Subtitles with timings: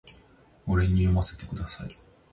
[0.65, 1.89] 俺に読ませてください